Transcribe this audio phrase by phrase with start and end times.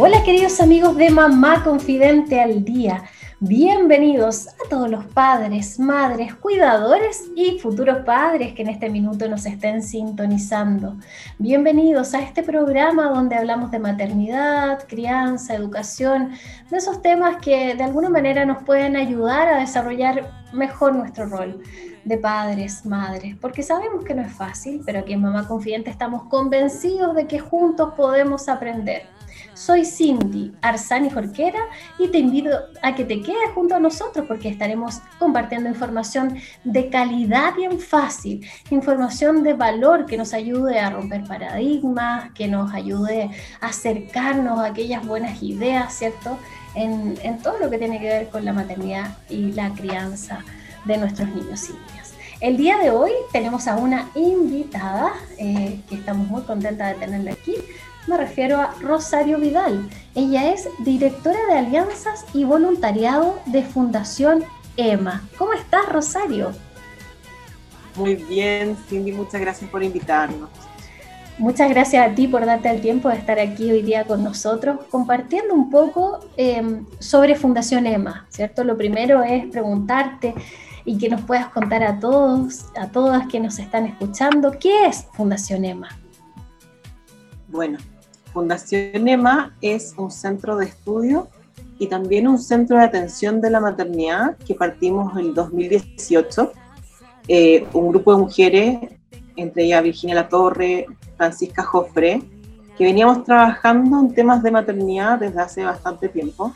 [0.00, 3.02] Hola queridos amigos de Mamá Confidente al Día.
[3.40, 9.44] Bienvenidos a todos los padres, madres, cuidadores y futuros padres que en este minuto nos
[9.44, 10.94] estén sintonizando.
[11.40, 16.30] Bienvenidos a este programa donde hablamos de maternidad, crianza, educación,
[16.70, 21.60] de esos temas que de alguna manera nos pueden ayudar a desarrollar mejor nuestro rol
[22.04, 26.22] de padres, madres, porque sabemos que no es fácil, pero aquí en Mamá Confidente estamos
[26.28, 29.17] convencidos de que juntos podemos aprender
[29.58, 31.58] soy Cindy Arzani Jorquera
[31.98, 36.88] y te invito a que te quedes junto a nosotros porque estaremos compartiendo información de
[36.88, 43.30] calidad bien fácil, información de valor que nos ayude a romper paradigmas, que nos ayude
[43.60, 46.38] a acercarnos a aquellas buenas ideas, ¿cierto?
[46.74, 50.44] En, todo lo que tiene que ver con la maternidad y la crianza
[50.84, 52.14] de nuestros niños y niñas.
[52.40, 57.32] El día de hoy tenemos a una invitada eh, que estamos muy contentas de tenerla
[57.32, 57.56] aquí
[58.08, 59.88] me refiero a Rosario Vidal.
[60.14, 64.44] Ella es directora de alianzas y voluntariado de Fundación
[64.76, 65.28] EMA.
[65.36, 66.52] ¿Cómo estás, Rosario?
[67.94, 70.48] Muy bien, Cindy, muchas gracias por invitarnos.
[71.36, 74.80] Muchas gracias a ti por darte el tiempo de estar aquí hoy día con nosotros,
[74.90, 78.64] compartiendo un poco em, sobre Fundación EMA, ¿cierto?
[78.64, 80.34] Lo primero es preguntarte
[80.84, 85.06] y que nos puedas contar a todos, a todas que nos están escuchando, ¿qué es
[85.12, 85.88] Fundación EMA?
[87.46, 87.78] Bueno,
[88.32, 91.28] Fundación EMA es un centro de estudio
[91.78, 96.52] y también un centro de atención de la maternidad que partimos en el 2018.
[97.28, 98.78] Eh, un grupo de mujeres,
[99.36, 100.86] entre ellas Virginia Latorre,
[101.16, 102.22] Francisca Jofre,
[102.76, 106.54] que veníamos trabajando en temas de maternidad desde hace bastante tiempo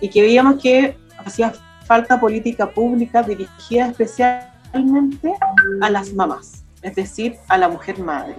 [0.00, 1.52] y que veíamos que hacía
[1.86, 5.34] falta política pública dirigida especialmente
[5.80, 8.36] a las mamás, es decir, a la mujer madre.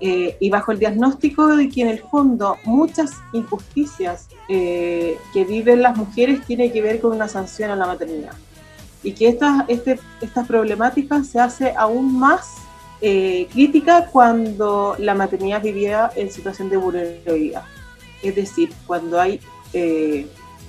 [0.00, 5.82] Eh, y bajo el diagnóstico de que en el fondo muchas injusticias eh, que viven
[5.82, 8.34] las mujeres tiene que ver con una sanción a la maternidad.
[9.02, 12.58] Y que esta, este, esta problemática se hace aún más
[13.00, 17.64] eh, crítica cuando la maternidad vivía en situación de vulnerabilidad,
[18.22, 19.40] es decir, cuando hay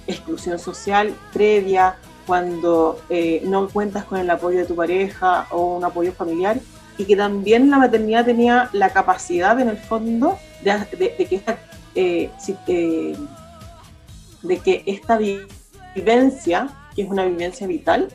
[0.05, 1.97] exclusión social previa,
[2.27, 2.99] cuando
[3.43, 6.59] no cuentas con el apoyo de tu pareja o un apoyo familiar
[6.99, 11.57] y que también la maternidad tenía la capacidad en el fondo de, que esta
[11.95, 12.29] eh,
[12.67, 13.17] eh,
[14.43, 18.09] de que esta vivencia, que es una vivencia vital,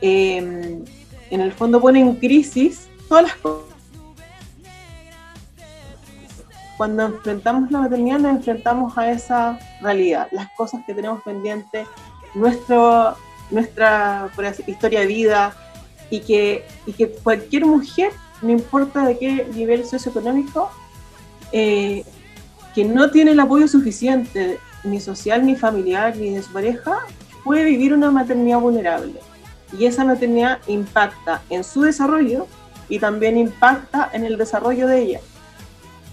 [0.00, 0.84] em,
[1.30, 3.74] en el fondo pone en crisis todas las cosas.
[6.76, 11.86] Cuando enfrentamos la maternidad nos enfrentamos a esa realidad, las cosas que tenemos pendientes,
[12.34, 13.16] nuestro,
[13.52, 14.28] nuestra
[14.66, 15.54] historia de vida
[16.10, 18.10] y que, y que cualquier mujer
[18.42, 20.70] no importa de qué nivel socioeconómico,
[21.52, 22.04] eh,
[22.74, 26.98] que no tiene el apoyo suficiente, ni social, ni familiar, ni de su pareja,
[27.44, 29.20] puede vivir una maternidad vulnerable.
[29.78, 32.46] Y esa maternidad impacta en su desarrollo
[32.88, 35.20] y también impacta en el desarrollo de ella.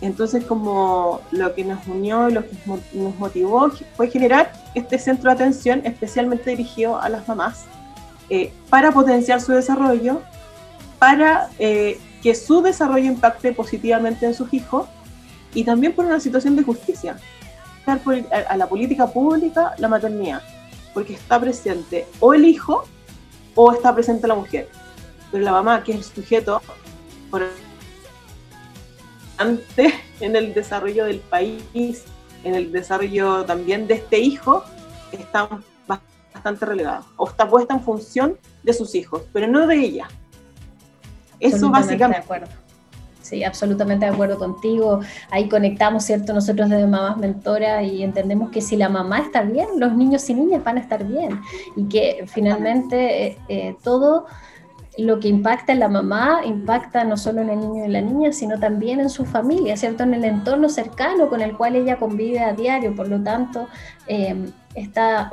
[0.01, 2.57] Entonces, como lo que nos unió y lo que
[2.93, 7.65] nos motivó fue generar este centro de atención especialmente dirigido a las mamás
[8.29, 10.21] eh, para potenciar su desarrollo,
[10.97, 14.87] para eh, que su desarrollo impacte positivamente en sus hijos
[15.53, 17.17] y también por una situación de justicia.
[17.85, 20.41] A la política pública, la maternidad,
[20.93, 22.85] porque está presente o el hijo
[23.55, 24.69] o está presente la mujer.
[25.31, 26.61] Pero la mamá, que es el sujeto
[27.29, 27.47] por
[29.37, 32.03] antes en el desarrollo del país,
[32.43, 34.63] en el desarrollo también de este hijo,
[35.11, 35.49] está
[36.33, 40.07] bastante relegada o está puesta en función de sus hijos, pero no de ella.
[41.41, 42.19] Eso básicamente.
[42.19, 42.47] De acuerdo.
[43.21, 44.99] Sí, absolutamente de acuerdo contigo.
[45.29, 46.33] Ahí conectamos, ¿cierto?
[46.33, 50.33] Nosotros desde Mamás Mentoras y entendemos que si la mamá está bien, los niños y
[50.33, 51.39] niñas van a estar bien.
[51.75, 54.25] Y que finalmente eh, eh, todo
[54.97, 58.33] lo que impacta en la mamá impacta no solo en el niño y la niña,
[58.33, 60.03] sino también en su familia, ¿cierto?
[60.03, 62.93] En el entorno cercano con el cual ella convive a diario.
[62.95, 63.67] Por lo tanto,
[64.07, 64.35] eh,
[64.75, 65.31] esta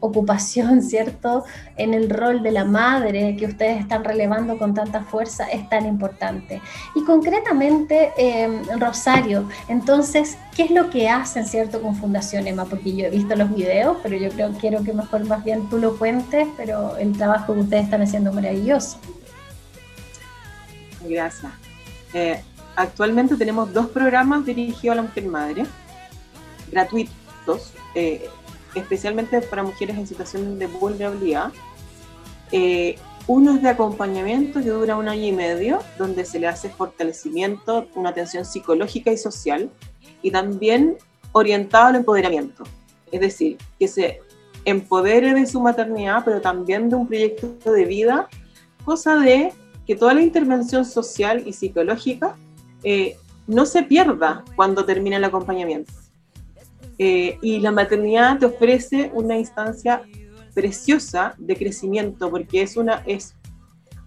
[0.00, 1.44] ocupación, ¿cierto?,
[1.76, 5.86] en el rol de la madre que ustedes están relevando con tanta fuerza es tan
[5.86, 6.60] importante.
[6.94, 12.64] Y concretamente, em, Rosario, entonces, ¿qué es lo que hacen, ¿cierto?, con Fundación Emma?
[12.64, 15.78] Porque yo he visto los videos, pero yo creo quiero que mejor más bien tú
[15.78, 18.98] lo cuentes, pero el trabajo que ustedes están haciendo es maravilloso.
[21.04, 21.52] Gracias.
[22.14, 22.42] Eh,
[22.76, 25.64] actualmente tenemos dos programas dirigidos a la mujer madre,
[26.70, 27.72] gratuitos.
[27.94, 28.28] Eh,
[28.74, 31.52] especialmente para mujeres en situación de vulnerabilidad.
[32.50, 32.96] Eh,
[33.26, 37.86] uno es de acompañamiento que dura un año y medio, donde se le hace fortalecimiento,
[37.94, 39.70] una atención psicológica y social,
[40.22, 40.96] y también
[41.32, 42.64] orientado al empoderamiento.
[43.10, 44.20] Es decir, que se
[44.64, 48.28] empodere de su maternidad, pero también de un proyecto de vida,
[48.84, 49.52] cosa de
[49.86, 52.36] que toda la intervención social y psicológica
[52.82, 53.16] eh,
[53.46, 55.92] no se pierda cuando termina el acompañamiento.
[56.98, 60.02] Eh, y la maternidad te ofrece una instancia
[60.54, 63.34] preciosa de crecimiento, porque es una, es,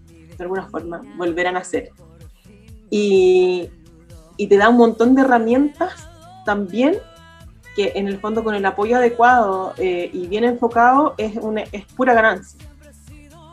[0.07, 1.91] de alguna forma, volver a nacer.
[2.89, 3.69] Y,
[4.37, 6.07] y te da un montón de herramientas
[6.45, 6.97] también
[7.75, 11.85] que en el fondo con el apoyo adecuado eh, y bien enfocado es, una, es
[11.85, 12.59] pura ganancia.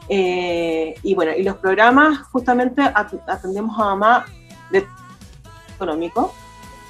[0.09, 4.27] Eh, y bueno, y los programas justamente atendemos a mamá
[4.71, 4.85] de
[5.75, 6.33] económico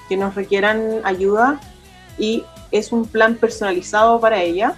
[0.08, 1.58] que nos requieran ayuda
[2.18, 4.74] y es un plan personalizado para ella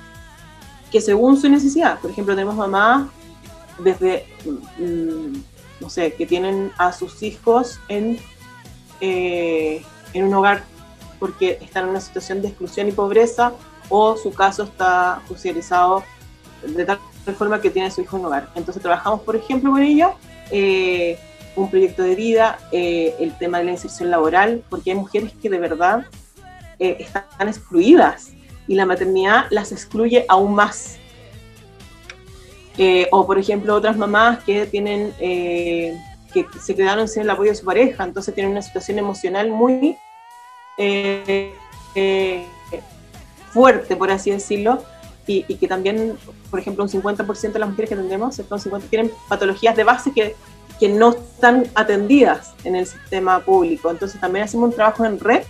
[0.90, 3.08] que según su necesidad, por ejemplo, tenemos mamás
[3.78, 4.26] desde,
[4.78, 5.36] mm,
[5.80, 8.18] no sé, que tienen a sus hijos en,
[9.00, 9.82] eh,
[10.12, 10.62] en un hogar
[11.18, 13.52] porque están en una situación de exclusión y pobreza
[13.88, 16.04] o su caso está judicializado
[16.66, 16.98] de tal
[17.36, 18.50] forma que tiene a su hijo en un hogar.
[18.54, 20.14] Entonces trabajamos, por ejemplo, con ella
[20.50, 21.18] eh,
[21.56, 25.48] un proyecto de vida, eh, el tema de la inserción laboral, porque hay mujeres que
[25.48, 26.06] de verdad
[26.84, 28.32] eh, están excluidas
[28.68, 30.98] y la maternidad las excluye aún más.
[32.76, 35.96] Eh, o por ejemplo otras mamás que tienen eh,
[36.32, 39.96] que se quedaron sin el apoyo de su pareja, entonces tienen una situación emocional muy
[43.52, 44.82] fuerte, por así decirlo,
[45.26, 46.18] y, que también,
[46.50, 50.34] por ejemplo, un 50% de las mujeres que atendemos, 50 tienen patologías de base que,
[50.78, 53.90] que no están atendidas en el sistema público.
[53.90, 55.44] Entonces también hacemos un trabajo en red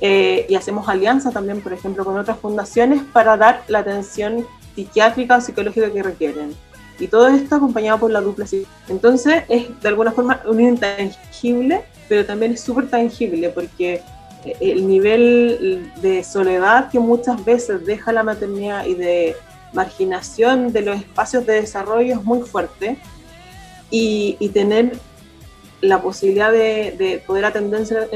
[0.00, 5.36] eh, y hacemos alianza también, por ejemplo, con otras fundaciones para dar la atención psiquiátrica
[5.36, 6.54] o psicológica que requieren.
[6.98, 8.46] Y todo esto acompañado por la dupla.
[8.88, 14.02] Entonces es de alguna forma un intangible, pero también es súper tangible porque
[14.44, 19.36] eh, el nivel de soledad que muchas veces deja la maternidad y de
[19.72, 22.96] marginación de los espacios de desarrollo es muy fuerte.
[23.90, 24.92] Y, y tener
[25.84, 28.08] la posibilidad de, poder atenderse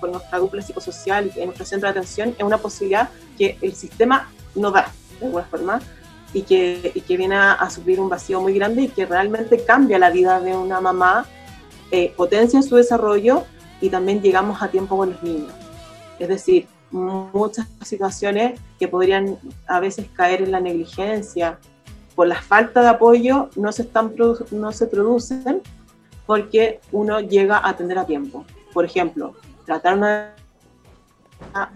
[0.00, 4.30] con nuestra dupla psicosocial en nuestro centro de atención es una posibilidad que el sistema
[4.54, 5.80] no da, de alguna forma,
[6.32, 9.64] y que, y que viene a, a, suplir un vacío muy grande y que realmente
[9.64, 11.26] cambia la vida de una mamá,
[11.90, 13.44] eh, potencia su desarrollo
[13.80, 15.52] y también llegamos a tiempo con los niños.
[16.18, 21.58] Es decir, muchas situaciones que podrían a veces caer en la negligencia
[22.14, 24.14] por la falta de apoyo no se, están,
[24.50, 25.62] no se producen
[26.26, 28.44] porque uno llega a atender a tiempo.
[28.72, 29.34] Por ejemplo,
[29.64, 30.34] tratar una,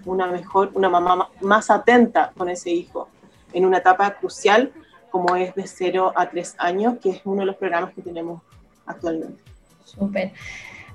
[0.04, 3.08] una mejor, una mamá más atenta con ese hijo
[3.52, 4.72] en una etapa crucial
[5.10, 8.42] como es de 0 a 3 años, que es uno de los programas que tenemos
[8.86, 9.42] actualmente.
[9.84, 10.32] Súper.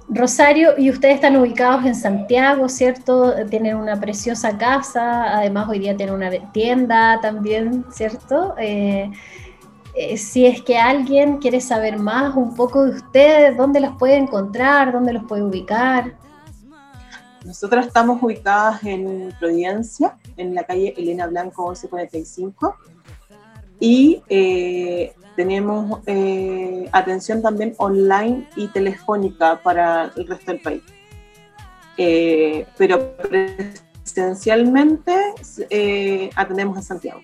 [0.07, 3.33] Rosario, y ustedes están ubicados en Santiago, ¿cierto?
[3.49, 8.55] Tienen una preciosa casa, además hoy día tienen una tienda también, ¿cierto?
[8.59, 9.11] Eh,
[9.95, 14.17] eh, si es que alguien quiere saber más un poco de ustedes, dónde los puede
[14.17, 16.17] encontrar, dónde los puede ubicar.
[17.45, 22.75] Nosotros estamos ubicadas en Providencia, en la calle Elena Blanco 1145,
[23.79, 30.83] y eh, tenemos eh, atención también online y telefónica para el resto del país.
[32.77, 33.15] pero
[34.03, 35.15] presencialmente
[36.35, 37.21] atendemos en Santiago.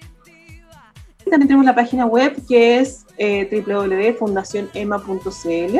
[1.31, 5.79] También tenemos la página web que es eh, www.fundacionema.cl.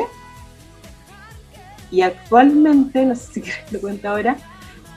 [1.90, 4.38] Y actualmente, no sé si lo cuento ahora,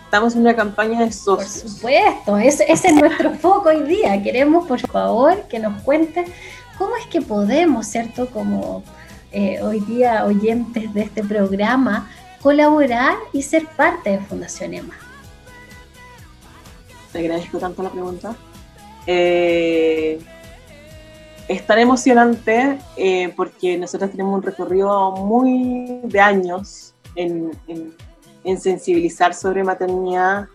[0.05, 1.61] estamos en una campaña de socios.
[1.61, 4.23] Por supuesto, ese, es nuestro foco hoy día.
[4.23, 6.29] Queremos, por favor, que nos cuentes
[6.77, 8.27] cómo es que podemos, ¿cierto?
[8.27, 8.81] Como
[9.33, 12.09] eh, hoy día oyentes de este programa,
[12.41, 14.95] colaborar y ser parte de Fundación EMA.
[17.11, 18.33] Te agradezco tanto la pregunta.
[19.05, 20.17] Eh,
[21.47, 27.51] es tan emocionante eh, porque nosotros tenemos un recorrido muy de años en,
[28.57, 30.47] sensibilizar sobre maternidad,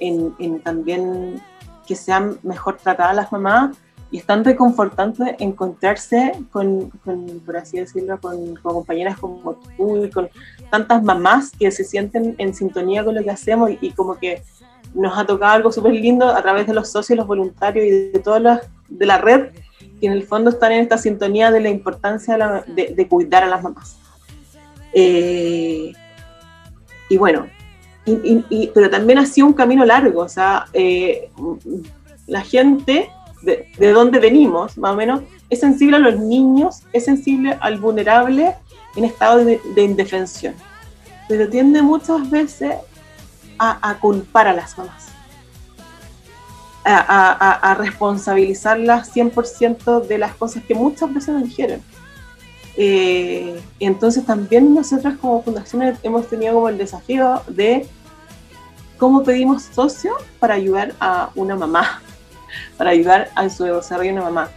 [0.00, 1.42] en, también
[1.86, 3.76] que sean mejor tratadas las mamás
[4.10, 6.90] y es tan reconfortante encontrarse con,
[7.44, 10.28] por así decirlo, con, compañeras como tú y con
[10.70, 14.42] tantas mamás que se sienten en sintonía con lo que hacemos y, como que
[14.94, 18.20] nos ha tocado algo súper lindo a través de los socios, los voluntarios y de
[18.20, 19.48] todas las de la red
[20.04, 23.62] que en el fondo están en esta sintonía de la importancia de, cuidar a las
[23.62, 23.96] mamás.
[24.92, 25.92] Eh,
[27.08, 27.46] y bueno,
[28.74, 31.30] pero también ha sido un camino largo, o sea, eh,
[32.26, 33.10] la gente
[33.42, 37.78] de, de dónde venimos, más o menos, es sensible a los niños, es sensible al
[37.78, 38.54] vulnerable
[38.96, 40.54] en estado de, indefensión,
[41.28, 42.74] pero tiende muchas veces
[43.58, 45.08] a, culpar a las mamás,
[46.84, 51.80] a, a, responsabilizarlas 100% de las cosas que muchas veces nos dijeron.
[52.76, 57.86] Eh, entonces también nosotras como fundaciones hemos tenido como el desafío de
[58.98, 62.02] cómo pedimos socios para ayudar a una mamá
[62.76, 64.50] para ayudar a su desarrollo de una mamá.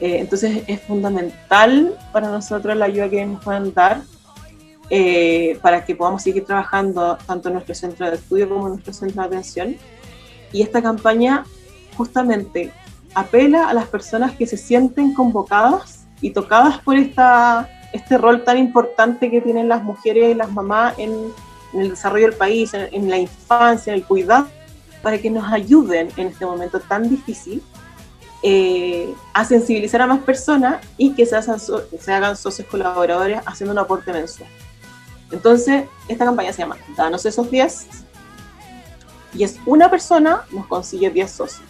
[0.00, 4.02] Eh, entonces es fundamental para nosotros la ayuda que nos puedan dar
[4.90, 8.92] eh, para que podamos seguir trabajando tanto en nuestro centro de estudio como en nuestro
[8.92, 9.76] centro de atención.
[10.52, 11.44] Y esta campaña
[11.96, 12.72] justamente
[13.14, 18.58] apela a las personas que se sienten convocadas y tocadas por esta, este rol tan
[18.58, 21.12] importante que tienen las mujeres y las mamás en,
[21.72, 24.46] el desarrollo del país, en la infancia, en el cuidado
[25.06, 27.62] para que nos ayuden en este momento tan difícil
[28.42, 33.78] eh, a sensibilizar a más personas y que se, se hagan socios colaboradores haciendo un
[33.78, 34.50] aporte mensual.
[35.30, 37.86] Entonces, esta campaña se llama Danos esos 10
[39.36, 41.68] y es una persona nos consigue 10 socios.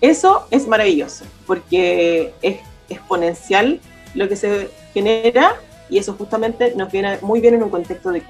[0.00, 2.58] Eso es maravilloso porque es
[2.88, 3.80] exponencial
[4.14, 5.56] lo que se genera
[5.88, 8.20] y eso justamente nos viene muy bien en un contexto de